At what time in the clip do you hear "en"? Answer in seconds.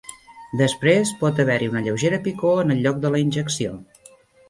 2.65-2.77